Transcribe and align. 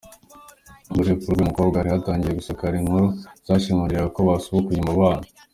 Mbere 0.91 1.07
y’urupfu 1.07 1.27
rw’uyu 1.33 1.49
mukobwa 1.49 1.75
hari 1.79 1.89
hatangiye 1.93 2.37
gusakara 2.39 2.73
inkuru 2.81 3.05
zashimangiraga 3.47 4.13
ko 4.15 4.21
basubukuye 4.27 4.79
umubano. 4.81 5.23